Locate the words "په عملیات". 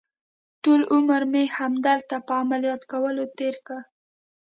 2.27-2.81